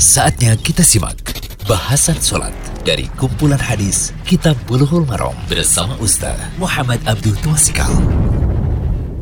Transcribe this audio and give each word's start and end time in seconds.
Saatnya 0.00 0.56
kita 0.56 0.80
simak 0.80 1.20
bahasan 1.68 2.16
sholat 2.16 2.56
dari 2.88 3.04
kumpulan 3.20 3.60
hadis 3.60 4.16
Kitab 4.24 4.56
Bulughul 4.64 5.04
Maram 5.04 5.36
bersama 5.44 5.92
Ustaz 6.00 6.40
Muhammad 6.56 7.04
Abdul 7.04 7.36
Twasikal. 7.44 7.92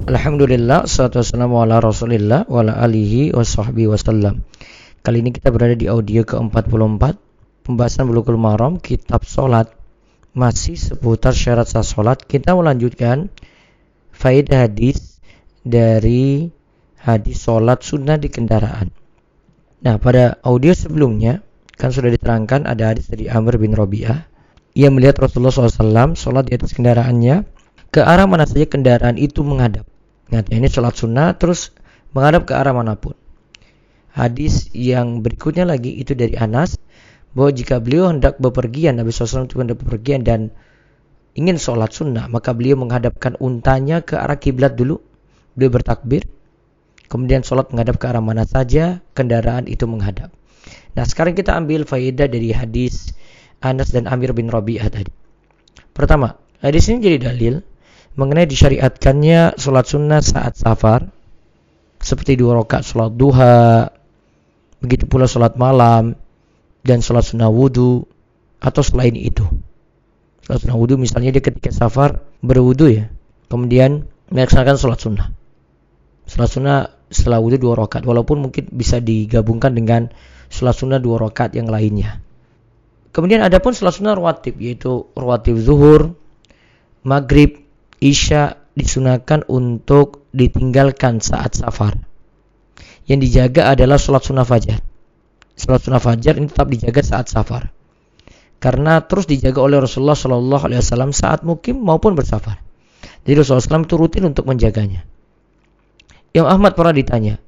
Alhamdulillah, 0.07 0.87
salatu 0.87 1.19
wassalamu 1.19 1.59
ala 1.59 1.83
rasulillah 1.83 2.47
wa 2.47 2.63
ala 2.63 2.79
alihi 2.79 3.35
wa 3.35 3.43
sahbihi 3.43 3.91
wasallam 3.91 4.47
Kali 5.03 5.19
ini 5.19 5.35
kita 5.35 5.51
berada 5.51 5.75
di 5.75 5.91
audio 5.91 6.23
ke-44 6.23 7.03
Pembahasan 7.67 8.07
Bulughul 8.07 8.39
Maram, 8.39 8.79
kitab 8.79 9.27
sholat 9.27 9.75
Masih 10.31 10.79
seputar 10.79 11.35
syarat 11.35 11.67
sah 11.67 11.83
sholat 11.83 12.23
Kita 12.23 12.55
melanjutkan 12.55 13.35
faedah 14.15 14.71
hadis 14.71 15.19
dari 15.67 16.55
hadis 17.03 17.43
sholat 17.43 17.83
sunnah 17.83 18.15
di 18.15 18.31
kendaraan 18.31 18.95
Nah 19.85 19.97
pada 20.03 20.39
audio 20.43 20.75
sebelumnya 20.75 21.43
Kan 21.79 21.95
sudah 21.95 22.11
diterangkan 22.11 22.67
ada 22.67 22.91
hadis 22.91 23.07
dari 23.07 23.31
Amr 23.31 23.59
bin 23.63 23.71
Robi'ah 23.71 24.39
Ia 24.79 24.95
melihat 24.95 25.19
Rasulullah 25.19 25.51
SAW 25.51 26.15
sholat 26.15 26.47
di 26.47 26.55
atas 26.55 26.71
kendaraannya. 26.71 27.43
Ke 27.91 28.07
arah 28.07 28.31
mana 28.31 28.47
saja 28.47 28.63
kendaraan 28.63 29.19
itu 29.19 29.43
menghadap. 29.43 29.83
Ya, 30.31 30.47
ini 30.55 30.71
sholat 30.71 30.95
sunnah 30.95 31.35
terus 31.35 31.75
menghadap 32.15 32.47
ke 32.47 32.55
arah 32.55 32.71
mana 32.71 32.95
pun. 32.95 33.19
Hadis 34.15 34.71
yang 34.71 35.25
berikutnya 35.27 35.67
lagi 35.67 35.99
itu 35.99 36.15
dari 36.15 36.39
Anas 36.39 36.79
bahwa 37.35 37.51
jika 37.51 37.83
beliau 37.83 38.07
hendak 38.07 38.39
bepergian 38.39 39.03
Nabi 39.03 39.11
SAW 39.11 39.51
itu 39.51 39.59
hendak 39.59 39.83
bepergian 39.83 40.23
dan 40.23 40.55
ingin 41.35 41.59
sholat 41.59 41.91
sunnah 41.91 42.31
maka 42.31 42.55
beliau 42.55 42.79
menghadapkan 42.79 43.35
untanya 43.43 44.07
ke 44.07 44.15
arah 44.15 44.39
kiblat 44.39 44.79
dulu. 44.79 45.03
Beliau 45.59 45.75
bertakbir 45.75 46.23
kemudian 47.09 47.41
sholat 47.43 47.73
menghadap 47.73 47.97
ke 47.97 48.07
arah 48.07 48.23
mana 48.23 48.45
saja 48.45 49.01
kendaraan 49.17 49.67
itu 49.67 49.89
menghadap. 49.89 50.31
Nah 50.95 51.05
sekarang 51.09 51.35
kita 51.35 51.57
ambil 51.57 51.89
faedah 51.89 52.29
dari 52.29 52.53
hadis 52.53 53.17
Anas 53.59 53.91
dan 53.91 54.07
Amir 54.07 54.37
bin 54.37 54.53
Rabi'ah 54.53 54.93
tadi. 54.93 55.11
Pertama 55.97 56.39
hadis 56.63 56.87
ini 56.93 57.03
jadi 57.03 57.19
dalil 57.33 57.65
mengenai 58.15 58.47
disyariatkannya 58.47 59.59
sholat 59.59 59.87
sunnah 59.89 60.21
saat 60.23 60.55
safar 60.59 61.11
seperti 61.99 62.39
dua 62.39 62.63
rakaat 62.63 62.87
sholat 62.87 63.11
duha 63.15 63.91
begitu 64.79 65.11
pula 65.11 65.27
sholat 65.27 65.59
malam 65.59 66.15
dan 66.87 67.03
sholat 67.03 67.27
sunnah 67.27 67.51
wudhu 67.51 68.07
atau 68.63 68.83
selain 68.83 69.15
itu. 69.15 69.47
Sholat 70.47 70.63
sunnah 70.63 70.79
wudhu 70.79 70.99
misalnya 70.99 71.35
dia 71.35 71.43
ketika 71.43 71.75
safar 71.75 72.23
berwudhu 72.43 72.87
ya 72.91 73.11
kemudian 73.51 74.07
melaksanakan 74.31 74.77
sholat 74.79 74.99
sunnah. 75.03 75.29
Sholat 76.29 76.51
sunnah 76.53 76.79
setelah 77.09 77.41
wudhu 77.41 77.61
dua 77.61 77.75
rakaat 77.75 78.05
walaupun 78.05 78.49
mungkin 78.49 78.69
bisa 78.73 79.01
digabungkan 79.01 79.73
dengan 79.73 80.13
sholat 80.53 80.77
sunnah 80.77 81.01
dua 81.01 81.29
rakaat 81.29 81.57
yang 81.57 81.69
lainnya 81.69 82.21
kemudian 83.13 83.41
ada 83.41 83.61
pun 83.61 83.73
sholat 83.73 83.97
sunnah 83.97 84.15
rawatib 84.17 84.61
yaitu 84.61 85.09
rawatib 85.17 85.57
zuhur 85.61 86.17
maghrib 87.07 87.65
Isya 87.99 88.55
disunahkan 88.79 89.51
untuk 89.51 90.31
ditinggalkan 90.31 91.19
saat 91.19 91.59
safar. 91.59 91.99
Yang 93.11 93.19
dijaga 93.27 93.75
adalah 93.75 93.99
sholat 93.99 94.23
sunnah 94.23 94.47
fajar. 94.47 94.79
Sholat 95.59 95.83
sunnah 95.83 95.99
fajar 95.99 96.39
ini 96.39 96.47
tetap 96.47 96.71
dijaga 96.71 97.03
saat 97.03 97.27
safar. 97.27 97.75
Karena 98.63 99.03
terus 99.03 99.27
dijaga 99.27 99.59
oleh 99.63 99.83
Rasulullah 99.83 100.15
Shallallahu 100.15 100.71
Alaihi 100.71 100.79
Wasallam 100.83 101.11
saat 101.11 101.43
mukim 101.43 101.83
maupun 101.83 102.15
bersafar. 102.15 102.63
Jadi 103.27 103.35
Rasulullah 103.39 103.67
SAW 103.67 103.87
itu 103.87 103.97
rutin 103.99 104.25
untuk 104.27 104.47
menjaganya. 104.47 105.03
Yang 106.39 106.55
Ahmad 106.55 106.79
pernah 106.79 106.95
ditanya 106.95 107.43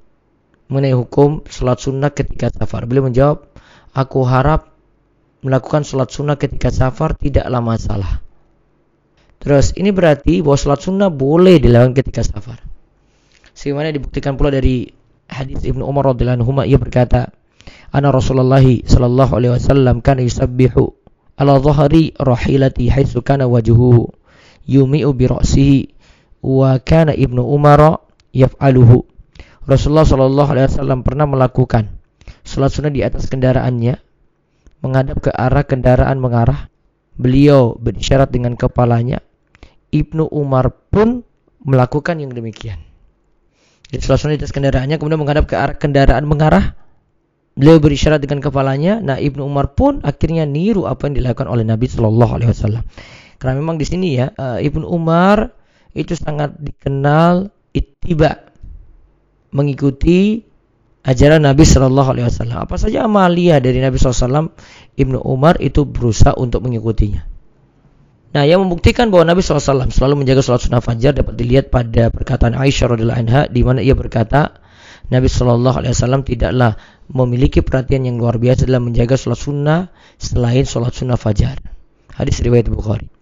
mengenai 0.66 0.98
hukum 0.98 1.46
sholat 1.46 1.78
sunnah 1.78 2.10
ketika 2.10 2.50
safar. 2.50 2.90
Beliau 2.90 3.06
menjawab, 3.06 3.46
aku 3.94 4.26
harap 4.26 4.74
melakukan 5.46 5.86
sholat 5.86 6.10
sunnah 6.10 6.34
ketika 6.34 6.74
safar 6.74 7.14
tidaklah 7.14 7.62
masalah. 7.62 8.18
Terus 9.38 9.70
ini 9.78 9.94
berarti 9.94 10.42
bahwa 10.42 10.58
sholat 10.58 10.82
sunnah 10.82 11.06
boleh 11.06 11.62
dilakukan 11.62 12.02
ketika 12.02 12.26
safar. 12.26 12.58
Sebagaimana 13.54 13.94
dibuktikan 13.94 14.34
pula 14.34 14.50
dari 14.50 14.90
hadis 15.30 15.62
Ibnu 15.62 15.86
Umar 15.86 16.10
radhiyallahu 16.10 16.42
anhu 16.42 16.66
ia 16.66 16.74
berkata, 16.74 17.30
"Ana 17.94 18.10
Rasulullah 18.10 18.62
sallallahu 18.62 19.32
alaihi 19.38 19.54
wasallam 19.54 20.02
kana 20.02 20.26
yusabbihu 20.26 20.90
ala 21.38 21.62
dhahri 21.62 22.10
rahilati 22.18 22.90
haitsu 22.90 23.22
kana 23.22 23.46
wajhuhu 23.46 24.10
yumi'u 24.66 25.14
bi 25.14 25.24
ra'sihi 25.30 25.78
wa 26.42 26.74
kana 26.82 27.14
Ibnu 27.14 27.46
Umar 27.46 28.09
yaf'aluhu." 28.34 29.06
Rasulullah 29.68 30.08
sallallahu 30.08 30.50
alaihi 30.50 30.66
wasallam 30.72 31.06
pernah 31.06 31.28
melakukan 31.28 32.00
sholat 32.42 32.72
sunnah 32.72 32.90
di 32.90 33.04
atas 33.04 33.28
kendaraannya 33.28 34.00
menghadap 34.80 35.20
ke 35.20 35.30
arah 35.30 35.64
kendaraan 35.64 36.18
mengarah. 36.18 36.72
Beliau 37.20 37.76
berisyarat 37.76 38.32
dengan 38.32 38.56
kepalanya 38.56 39.20
Ibnu 39.92 40.30
Umar 40.32 40.72
pun 40.88 41.26
melakukan 41.60 42.16
yang 42.16 42.32
demikian. 42.32 42.80
Jadi 43.90 44.00
setelah 44.00 44.38
di 44.38 44.40
atas 44.40 44.54
kendaraannya 44.54 44.96
kemudian 44.96 45.20
menghadap 45.20 45.44
ke 45.50 45.58
arah 45.58 45.76
kendaraan 45.76 46.24
mengarah. 46.24 46.78
Beliau 47.58 47.82
berisyarat 47.82 48.22
dengan 48.22 48.40
kepalanya. 48.40 49.02
Nah 49.02 49.18
Ibnu 49.18 49.42
Umar 49.42 49.74
pun 49.76 50.00
akhirnya 50.00 50.46
niru 50.46 50.86
apa 50.86 51.10
yang 51.10 51.18
dilakukan 51.18 51.50
oleh 51.50 51.66
Nabi 51.66 51.90
Shallallahu 51.90 52.32
Alaihi 52.40 52.50
Wasallam. 52.54 52.84
Karena 53.36 53.54
memang 53.58 53.76
di 53.76 53.84
sini 53.84 54.16
ya 54.16 54.30
uh, 54.32 54.62
Ibnu 54.62 54.86
Umar 54.86 55.50
itu 55.92 56.14
sangat 56.14 56.54
dikenal 56.56 57.50
ittiba 58.00 58.48
mengikuti 59.52 60.40
ajaran 61.04 61.44
Nabi 61.44 61.68
Shallallahu 61.68 62.16
Alaihi 62.16 62.26
Wasallam. 62.32 62.58
Apa 62.64 62.80
saja 62.80 63.04
amalia 63.04 63.60
dari 63.60 63.76
Nabi 63.76 64.00
SAW, 64.00 64.56
Ibnu 64.96 65.20
Umar 65.20 65.60
itu 65.60 65.84
berusaha 65.84 66.32
untuk 66.40 66.64
mengikutinya. 66.64 67.28
Nah, 68.30 68.48
yang 68.48 68.64
membuktikan 68.64 69.12
bahwa 69.12 69.34
Nabi 69.34 69.44
SAW 69.44 69.92
selalu 69.92 70.24
menjaga 70.24 70.40
sholat 70.40 70.64
sunnah 70.64 70.80
fajar 70.80 71.12
dapat 71.12 71.34
dilihat 71.36 71.68
pada 71.68 72.08
perkataan 72.08 72.56
Aisyah 72.56 72.96
radhiallahu 72.96 73.20
anha 73.20 73.42
di 73.52 73.60
mana 73.60 73.84
ia 73.84 73.92
berkata, 73.92 74.64
Nabi 75.12 75.28
Shallallahu 75.28 75.84
Alaihi 75.84 75.92
Wasallam 75.92 76.24
tidaklah 76.24 76.80
memiliki 77.10 77.60
perhatian 77.60 78.08
yang 78.08 78.16
luar 78.16 78.40
biasa 78.40 78.64
dalam 78.64 78.88
menjaga 78.88 79.20
sholat 79.20 79.40
sunnah 79.44 79.80
selain 80.16 80.64
sholat 80.64 80.96
sunnah 80.96 81.20
fajar. 81.20 81.60
Hadis 82.16 82.40
riwayat 82.40 82.70
Bukhari. 82.72 83.12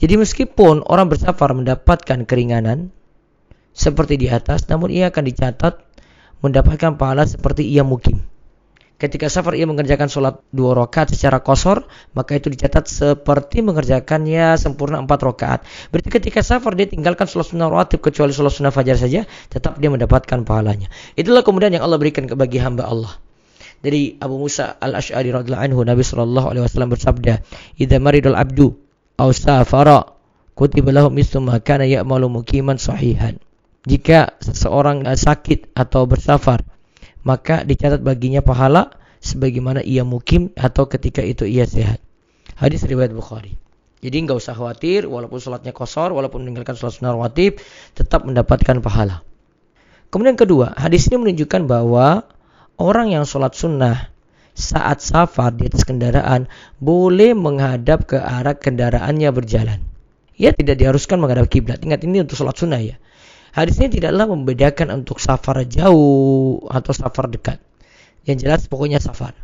Jadi 0.00 0.18
meskipun 0.18 0.82
orang 0.90 1.06
bersafar 1.06 1.54
mendapatkan 1.54 2.26
keringanan 2.26 2.90
seperti 3.74 4.16
di 4.16 4.30
atas, 4.30 4.64
namun 4.70 4.88
ia 4.94 5.10
akan 5.10 5.24
dicatat 5.26 5.74
mendapatkan 6.40 6.94
pahala 6.96 7.26
seperti 7.26 7.66
ia 7.66 7.82
mukim 7.82 8.22
ketika 9.04 9.26
safar 9.26 9.58
ia 9.58 9.66
mengerjakan 9.66 10.06
sholat 10.06 10.40
dua 10.54 10.72
rakaat 10.72 11.12
secara 11.12 11.42
kosor 11.42 11.84
maka 12.14 12.38
itu 12.38 12.48
dicatat 12.48 12.86
seperti 12.86 13.60
mengerjakannya 13.60 14.54
sempurna 14.56 15.02
empat 15.02 15.20
rakaat. 15.20 15.60
Berarti 15.90 16.08
ketika 16.08 16.40
safar 16.40 16.78
dia 16.78 16.86
tinggalkan 16.86 17.26
sholat 17.26 17.50
sunnah 17.50 17.68
rawatib 17.68 18.00
kecuali 18.00 18.30
sholat 18.30 18.54
sunnah 18.54 18.72
fajar 18.72 18.96
saja 18.96 19.26
tetap 19.50 19.76
dia 19.82 19.90
mendapatkan 19.90 20.46
pahalanya. 20.46 20.88
Itulah 21.18 21.42
kemudian 21.42 21.74
yang 21.74 21.84
Allah 21.84 21.98
berikan 21.98 22.24
bagi 22.32 22.62
hamba 22.62 22.86
Allah. 22.86 23.12
Dari 23.84 24.16
Abu 24.16 24.40
Musa 24.40 24.80
al 24.80 24.96
Ashari 24.96 25.28
radhiallahu 25.28 25.60
anhu 25.60 25.80
Nabi 25.84 26.00
Shallallahu 26.00 26.46
Alaihi 26.48 26.64
Wasallam 26.64 26.90
bersabda 26.96 27.44
idza 27.76 28.00
maridul 28.00 28.32
abdu 28.32 28.80
aw 29.20 29.28
safara 29.36 30.08
kutiba 30.56 30.88
lahu 30.88 31.12
mislu 31.12 31.44
ma 31.44 31.60
kana 31.60 31.84
ya'malu 31.84 32.32
mukiman 32.32 32.80
sahihan 32.80 33.36
jika 33.84 34.36
seseorang 34.40 35.04
sakit 35.04 35.76
atau 35.76 36.08
bersafar 36.08 36.64
maka 37.24 37.64
dicatat 37.64 38.04
baginya 38.04 38.44
pahala 38.44 38.92
sebagaimana 39.24 39.80
ia 39.80 40.04
mukim 40.04 40.52
atau 40.54 40.84
ketika 40.86 41.24
itu 41.24 41.48
ia 41.48 41.64
sehat. 41.64 41.98
Hadis 42.54 42.84
riwayat 42.84 43.10
Bukhari. 43.16 43.56
Jadi 44.04 44.20
nggak 44.20 44.36
usah 44.36 44.52
khawatir, 44.52 45.08
walaupun 45.08 45.40
sholatnya 45.40 45.72
kosor, 45.72 46.12
walaupun 46.12 46.44
meninggalkan 46.44 46.76
sholat 46.76 46.92
sunnah 46.92 47.16
rawatib, 47.16 47.56
tetap 47.96 48.28
mendapatkan 48.28 48.84
pahala. 48.84 49.24
Kemudian 50.12 50.36
kedua, 50.36 50.76
hadis 50.76 51.08
ini 51.08 51.24
menunjukkan 51.24 51.64
bahwa 51.64 52.28
orang 52.76 53.16
yang 53.16 53.24
sholat 53.24 53.56
sunnah 53.56 54.12
saat 54.52 55.00
safar 55.00 55.56
di 55.56 55.66
atas 55.66 55.88
kendaraan 55.88 56.46
boleh 56.78 57.32
menghadap 57.32 58.04
ke 58.04 58.20
arah 58.20 58.54
kendaraannya 58.54 59.32
berjalan. 59.32 59.80
Ia 60.36 60.52
tidak 60.52 60.84
diharuskan 60.84 61.16
menghadap 61.16 61.48
kiblat. 61.48 61.80
Ingat 61.80 62.04
ini 62.04 62.22
untuk 62.22 62.36
sholat 62.36 62.60
sunnah 62.60 62.78
ya. 62.84 63.00
Hadis 63.54 63.78
tidaklah 63.78 64.26
membedakan 64.26 64.98
untuk 64.98 65.22
safar 65.22 65.62
jauh 65.62 66.58
atau 66.66 66.90
safar 66.90 67.30
dekat. 67.30 67.62
Yang 68.26 68.36
jelas 68.42 68.60
pokoknya 68.66 68.98
safar. 68.98 69.38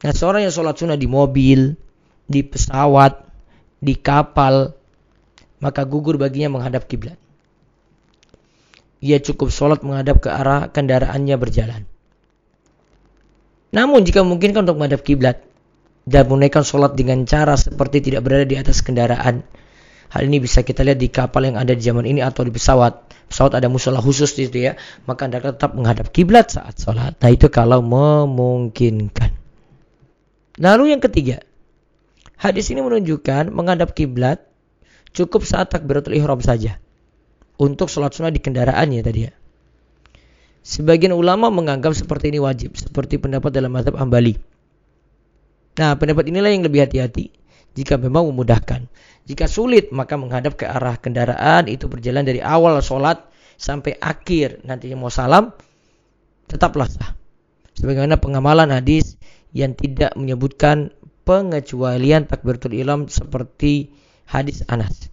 Nah 0.00 0.12
seorang 0.16 0.48
yang 0.48 0.54
sholat 0.54 0.80
sunnah 0.80 0.96
di 0.96 1.04
mobil, 1.04 1.76
di 2.24 2.40
pesawat, 2.40 3.20
di 3.84 4.00
kapal, 4.00 4.72
maka 5.60 5.84
gugur 5.84 6.16
baginya 6.16 6.56
menghadap 6.56 6.88
kiblat. 6.88 7.20
Ia 9.04 9.20
cukup 9.20 9.52
sholat 9.52 9.84
menghadap 9.84 10.24
ke 10.24 10.32
arah 10.32 10.72
kendaraannya 10.72 11.36
berjalan. 11.36 11.84
Namun 13.76 14.08
jika 14.08 14.24
memungkinkan 14.24 14.64
untuk 14.64 14.80
menghadap 14.80 15.04
kiblat 15.04 15.44
dan 16.08 16.24
menunaikan 16.32 16.64
sholat 16.64 16.96
dengan 16.96 17.28
cara 17.28 17.60
seperti 17.60 18.00
tidak 18.00 18.24
berada 18.24 18.48
di 18.48 18.56
atas 18.56 18.80
kendaraan, 18.80 19.44
Hal 20.10 20.30
ini 20.30 20.38
bisa 20.38 20.62
kita 20.62 20.86
lihat 20.86 21.02
di 21.02 21.10
kapal 21.10 21.50
yang 21.50 21.58
ada 21.58 21.74
di 21.74 21.82
zaman 21.82 22.06
ini 22.06 22.22
atau 22.22 22.46
di 22.46 22.54
pesawat. 22.54 23.06
pesawat 23.26 23.58
ada 23.58 23.66
musola 23.66 23.98
khusus 23.98 24.38
di 24.38 24.46
situ 24.46 24.70
ya, 24.70 24.78
maka 25.10 25.26
Anda 25.26 25.42
tetap 25.42 25.74
menghadap 25.74 26.14
kiblat 26.14 26.54
saat 26.54 26.78
sholat. 26.78 27.18
Nah 27.18 27.30
itu 27.34 27.50
kalau 27.50 27.82
memungkinkan. 27.82 29.34
Lalu 30.62 30.94
yang 30.94 31.02
ketiga, 31.02 31.42
hadis 32.38 32.70
ini 32.70 32.86
menunjukkan 32.86 33.50
menghadap 33.50 33.98
kiblat 33.98 34.46
cukup 35.10 35.42
saat 35.42 35.74
takbiratul 35.74 36.14
ihram 36.14 36.38
saja. 36.38 36.78
Untuk 37.58 37.90
sholat 37.90 38.14
sunnah 38.14 38.30
di 38.30 38.38
kendaraannya 38.38 39.02
tadi 39.02 39.20
ya. 39.26 39.32
Sebagian 40.62 41.14
ulama 41.14 41.50
menganggap 41.50 41.98
seperti 41.98 42.30
ini 42.30 42.38
wajib, 42.38 42.78
seperti 42.78 43.18
pendapat 43.18 43.50
dalam 43.50 43.74
mazhab 43.74 43.98
Ambali. 43.98 44.38
Nah, 45.76 45.98
pendapat 45.98 46.30
inilah 46.30 46.50
yang 46.54 46.62
lebih 46.62 46.86
hati-hati 46.86 47.45
jika 47.76 48.00
memang 48.00 48.32
memudahkan. 48.32 48.88
Jika 49.28 49.44
sulit, 49.46 49.92
maka 49.92 50.16
menghadap 50.16 50.56
ke 50.56 50.64
arah 50.64 50.96
kendaraan 50.96 51.68
itu 51.68 51.86
berjalan 51.86 52.24
dari 52.24 52.40
awal 52.40 52.80
sholat 52.80 53.28
sampai 53.60 54.00
akhir. 54.00 54.64
Nantinya 54.64 54.96
mau 54.96 55.12
salam, 55.12 55.52
tetaplah 56.48 56.88
sah. 56.88 57.12
Sebagaimana 57.76 58.16
pengamalan 58.16 58.72
hadis 58.72 59.20
yang 59.52 59.76
tidak 59.76 60.16
menyebutkan 60.16 60.96
pengecualian 61.28 62.24
takbiratul 62.24 62.72
ilam 62.72 63.12
seperti 63.12 63.92
hadis 64.24 64.64
Anas. 64.70 65.12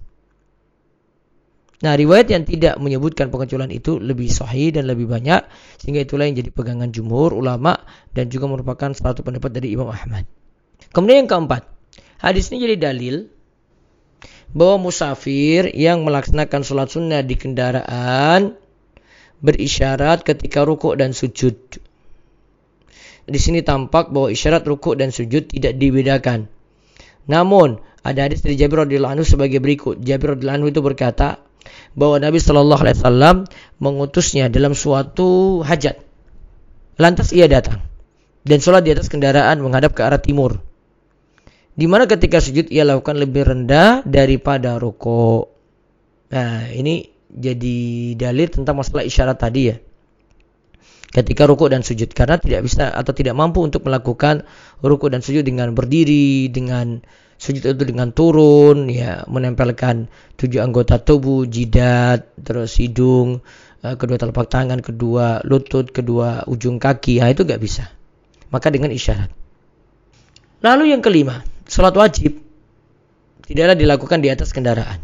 Nah, 1.83 2.00
riwayat 2.00 2.31
yang 2.31 2.48
tidak 2.48 2.80
menyebutkan 2.80 3.27
pengecualian 3.27 3.74
itu 3.75 4.00
lebih 4.00 4.31
sahih 4.31 4.71
dan 4.71 4.88
lebih 4.88 5.04
banyak 5.04 5.44
sehingga 5.83 6.07
itulah 6.07 6.24
yang 6.24 6.39
jadi 6.39 6.48
pegangan 6.48 6.95
jumhur 6.95 7.36
ulama 7.36 7.75
dan 8.15 8.31
juga 8.31 8.48
merupakan 8.48 8.95
satu 8.95 9.19
pendapat 9.19 9.51
dari 9.51 9.75
Imam 9.75 9.92
Ahmad. 9.92 10.24
Kemudian 10.95 11.27
yang 11.27 11.31
keempat, 11.31 11.72
hadis 12.23 12.49
ini 12.49 12.63
jadi 12.63 12.75
dalil 12.79 13.27
bahwa 14.55 14.87
musafir 14.87 15.67
yang 15.75 16.07
melaksanakan 16.07 16.63
sholat 16.63 16.87
sunnah 16.87 17.19
di 17.25 17.35
kendaraan 17.35 18.55
berisyarat 19.43 20.23
ketika 20.23 20.63
rukuk 20.63 20.95
dan 20.95 21.11
sujud. 21.11 21.59
Di 23.23 23.39
sini 23.39 23.59
tampak 23.63 24.11
bahwa 24.15 24.31
isyarat 24.31 24.63
rukuk 24.63 24.95
dan 24.95 25.11
sujud 25.11 25.51
tidak 25.51 25.75
dibedakan. 25.79 26.47
Namun, 27.27 27.79
ada 28.03 28.27
hadis 28.27 28.43
dari 28.43 28.59
Jabir 28.59 28.83
radhiyallahu 28.83 29.19
anhu 29.19 29.27
sebagai 29.27 29.63
berikut. 29.63 29.99
Jabir 30.03 30.35
radhiyallahu 30.35 30.59
anhu 30.59 30.69
itu 30.71 30.83
berkata, 30.83 31.39
bahwa 31.95 32.19
Nabi 32.19 32.41
Shallallahu 32.41 32.81
Alaihi 32.83 32.97
Wasallam 32.99 33.35
mengutusnya 33.79 34.51
dalam 34.51 34.75
suatu 34.75 35.61
hajat. 35.63 35.99
Lantas 36.99 37.33
ia 37.33 37.49
datang 37.49 37.81
dan 38.43 38.59
sholat 38.59 38.85
di 38.85 38.91
atas 38.93 39.09
kendaraan 39.09 39.63
menghadap 39.63 39.95
ke 39.95 40.01
arah 40.03 40.19
timur. 40.19 40.61
Di 41.73 41.89
mana 41.89 42.05
ketika 42.05 42.37
sujud 42.37 42.69
ia 42.69 42.85
lakukan 42.85 43.17
lebih 43.17 43.49
rendah 43.49 44.05
daripada 44.05 44.77
ruko. 44.77 45.49
Nah 46.29 46.69
ini 46.69 47.09
jadi 47.33 48.13
dalil 48.13 48.47
tentang 48.53 48.77
masalah 48.77 49.01
isyarat 49.01 49.37
tadi 49.41 49.61
ya. 49.73 49.77
Ketika 51.13 51.49
ruko 51.49 51.69
dan 51.73 51.81
sujud. 51.81 52.13
Karena 52.13 52.37
tidak 52.37 52.61
bisa 52.69 52.93
atau 52.93 53.13
tidak 53.17 53.33
mampu 53.33 53.65
untuk 53.65 53.89
melakukan 53.89 54.45
ruko 54.85 55.09
dan 55.09 55.25
sujud 55.25 55.41
dengan 55.41 55.73
berdiri 55.73 56.53
dengan 56.53 57.01
sujud 57.41 57.65
itu 57.65 57.83
dengan 57.89 58.13
turun 58.13 58.87
ya 58.87 59.25
menempelkan 59.25 60.07
tujuh 60.37 60.61
anggota 60.61 61.01
tubuh 61.01 61.43
jidat 61.49 62.37
terus 62.39 62.77
hidung 62.77 63.43
eh, 63.81 63.97
kedua 63.97 64.15
telapak 64.21 64.47
tangan 64.47 64.79
kedua 64.79 65.41
lutut 65.41 65.89
kedua 65.89 66.45
ujung 66.45 66.77
kaki. 66.77 67.17
Ya 67.17 67.33
itu 67.33 67.49
nggak 67.49 67.61
bisa. 67.61 67.89
Maka 68.53 68.69
dengan 68.69 68.93
isyarat. 68.93 69.33
Lalu 70.61 70.93
yang 70.93 71.01
kelima 71.01 71.52
sholat 71.73 71.97
wajib 71.97 72.37
tidaklah 73.49 73.73
dilakukan 73.73 74.21
di 74.21 74.29
atas 74.29 74.53
kendaraan. 74.53 75.01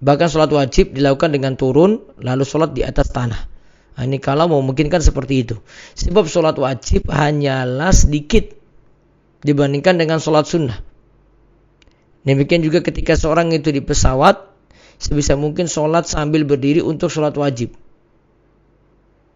Bahkan 0.00 0.28
sholat 0.32 0.48
wajib 0.48 0.96
dilakukan 0.96 1.36
dengan 1.36 1.60
turun 1.60 2.00
lalu 2.16 2.48
sholat 2.48 2.72
di 2.72 2.80
atas 2.80 3.12
tanah. 3.12 3.52
Nah, 3.94 4.02
ini 4.02 4.18
kalau 4.18 4.50
memungkinkan 4.50 4.98
seperti 5.04 5.46
itu. 5.46 5.56
Sebab 5.94 6.26
sholat 6.26 6.56
wajib 6.58 7.06
hanyalah 7.12 7.94
sedikit 7.94 8.50
dibandingkan 9.44 10.00
dengan 10.00 10.18
sholat 10.18 10.48
sunnah. 10.48 10.80
Demikian 12.24 12.64
juga 12.64 12.80
ketika 12.80 13.14
seorang 13.14 13.52
itu 13.52 13.68
di 13.68 13.84
pesawat, 13.84 14.40
sebisa 14.96 15.36
mungkin 15.36 15.68
sholat 15.68 16.08
sambil 16.08 16.42
berdiri 16.48 16.80
untuk 16.80 17.12
sholat 17.12 17.36
wajib. 17.36 17.76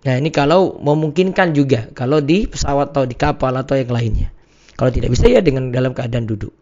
Nah 0.09 0.15
ini 0.17 0.33
kalau 0.33 0.81
memungkinkan 0.81 1.53
juga, 1.53 1.93
kalau 1.93 2.25
di 2.25 2.49
pesawat 2.49 2.97
atau 2.97 3.05
di 3.05 3.15
kapal 3.15 3.53
atau 3.55 3.77
yang 3.77 3.93
lainnya. 3.93 4.33
Kalau 4.79 4.91
tidak 4.95 5.11
bisa 5.11 5.27
ya 5.27 5.43
dengan 5.43 5.75
dalam 5.75 5.91
keadaan 5.91 6.31
duduk. 6.31 6.55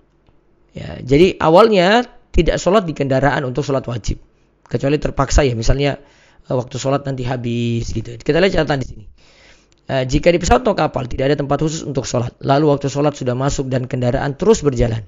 Ya, 0.72 0.96
jadi 1.04 1.36
awalnya 1.36 2.08
tidak 2.32 2.56
sholat 2.56 2.88
di 2.88 2.96
kendaraan 2.96 3.44
untuk 3.44 3.60
sholat 3.60 3.84
wajib. 3.84 4.20
Kecuali 4.64 4.96
terpaksa 4.96 5.44
ya, 5.44 5.52
misalnya 5.52 6.00
eh, 6.48 6.54
waktu 6.56 6.80
sholat 6.80 7.04
nanti 7.04 7.28
habis 7.28 7.92
gitu. 7.92 8.16
Kita 8.16 8.40
lihat 8.40 8.56
catatan 8.56 8.80
di 8.80 8.88
sini. 8.88 9.04
Uh, 9.86 10.02
jika 10.02 10.34
di 10.34 10.42
pesawat 10.42 10.66
atau 10.66 10.74
kapal 10.74 11.06
tidak 11.06 11.30
ada 11.30 11.36
tempat 11.38 11.62
khusus 11.62 11.86
untuk 11.86 12.10
sholat, 12.10 12.34
lalu 12.42 12.74
waktu 12.74 12.90
sholat 12.90 13.14
sudah 13.14 13.38
masuk 13.38 13.70
dan 13.70 13.86
kendaraan 13.86 14.34
terus 14.34 14.66
berjalan, 14.66 15.06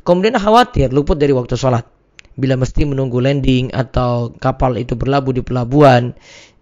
Kemudian 0.00 0.36
khawatir 0.40 0.88
luput 0.90 1.20
dari 1.20 1.36
waktu 1.36 1.56
sholat. 1.60 1.84
Bila 2.40 2.56
mesti 2.56 2.88
menunggu 2.88 3.20
landing 3.20 3.74
atau 3.74 4.32
kapal 4.32 4.80
itu 4.80 4.96
berlabuh 4.96 5.36
di 5.36 5.42
pelabuhan, 5.44 6.16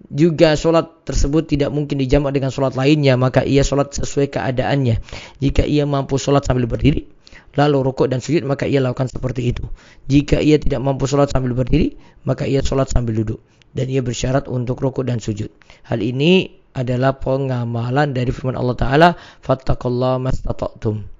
juga 0.08 0.56
sholat 0.56 1.04
tersebut 1.04 1.52
tidak 1.52 1.68
mungkin 1.68 2.00
dijamak 2.00 2.32
dengan 2.32 2.48
sholat 2.48 2.74
lainnya, 2.74 3.20
maka 3.20 3.44
ia 3.44 3.60
sholat 3.60 3.92
sesuai 3.92 4.32
keadaannya. 4.32 5.00
Jika 5.40 5.68
ia 5.68 5.84
mampu 5.84 6.16
sholat 6.16 6.48
sambil 6.48 6.64
berdiri, 6.64 7.08
lalu 7.56 7.84
rukuk 7.84 8.08
dan 8.08 8.24
sujud, 8.24 8.44
maka 8.48 8.64
ia 8.64 8.80
lakukan 8.80 9.12
seperti 9.12 9.52
itu. 9.52 9.64
Jika 10.08 10.40
ia 10.40 10.56
tidak 10.56 10.80
mampu 10.80 11.04
sholat 11.04 11.28
sambil 11.28 11.52
berdiri, 11.52 11.96
maka 12.24 12.48
ia 12.48 12.64
sholat 12.64 12.88
sambil 12.88 13.20
duduk. 13.20 13.40
Dan 13.76 13.92
ia 13.92 14.00
bersyarat 14.00 14.48
untuk 14.48 14.80
rukuk 14.80 15.04
dan 15.04 15.20
sujud. 15.20 15.52
Hal 15.84 16.00
ini 16.00 16.56
adalah 16.72 17.20
pengamalan 17.20 18.16
dari 18.16 18.32
firman 18.32 18.56
Allah 18.56 18.76
Ta'ala, 18.76 19.08
Fattakullah 19.44 20.16
mastata'tum 20.16 21.18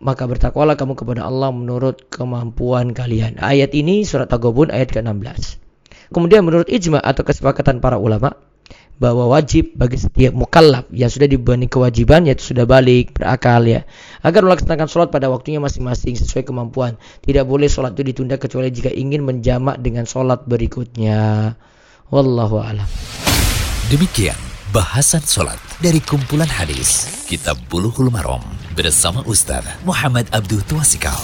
maka 0.00 0.24
bertakwalah 0.24 0.80
kamu 0.80 0.96
kepada 0.96 1.28
Allah 1.28 1.52
menurut 1.52 2.08
kemampuan 2.08 2.96
kalian. 2.96 3.36
Ayat 3.36 3.76
ini 3.76 4.08
surat 4.08 4.30
Tagobun 4.30 4.72
ayat 4.72 4.88
ke-16. 4.88 5.61
Kemudian 6.12 6.44
menurut 6.44 6.68
ijma 6.68 7.00
atau 7.00 7.24
kesepakatan 7.24 7.80
para 7.80 7.96
ulama 7.96 8.36
bahwa 9.02 9.26
wajib 9.34 9.74
bagi 9.74 9.98
setiap 9.98 10.30
mukallaf 10.30 10.86
yang 10.94 11.10
sudah 11.10 11.26
dibebani 11.26 11.66
kewajiban 11.66 12.22
yaitu 12.22 12.54
sudah 12.54 12.70
balik 12.70 13.10
berakal 13.18 13.58
ya 13.66 13.82
agar 14.22 14.46
melaksanakan 14.46 14.86
sholat 14.86 15.08
pada 15.10 15.26
waktunya 15.26 15.58
masing-masing 15.58 16.14
sesuai 16.14 16.46
kemampuan. 16.46 16.94
Tidak 17.26 17.42
boleh 17.42 17.66
sholat 17.66 17.98
itu 17.98 18.14
ditunda 18.14 18.38
kecuali 18.38 18.70
jika 18.70 18.94
ingin 18.94 19.26
menjamak 19.26 19.82
dengan 19.82 20.06
sholat 20.06 20.46
berikutnya. 20.46 21.52
Wallahu 22.14 22.62
alam. 22.62 22.86
Demikian 23.90 24.38
bahasan 24.70 25.24
sholat 25.26 25.58
dari 25.82 25.98
kumpulan 25.98 26.48
hadis 26.48 27.10
Kitab 27.26 27.58
Bulughul 27.66 28.08
Maram 28.08 28.40
bersama 28.78 29.20
Ustaz 29.26 29.66
Muhammad 29.82 30.30
Abdul 30.30 30.62
Tuasikal. 30.64 31.18